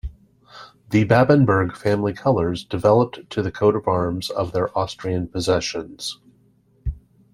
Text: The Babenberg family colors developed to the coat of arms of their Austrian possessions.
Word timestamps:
The 0.89 1.05
Babenberg 1.05 1.77
family 1.77 2.11
colors 2.13 2.63
developed 2.65 3.29
to 3.29 3.43
the 3.43 3.51
coat 3.51 3.75
of 3.75 3.87
arms 3.87 4.31
of 4.31 4.51
their 4.51 4.75
Austrian 4.75 5.27
possessions. 5.27 6.19